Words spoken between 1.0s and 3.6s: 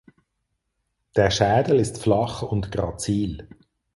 Der Schädel ist flach und grazil.